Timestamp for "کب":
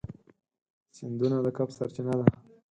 1.57-1.69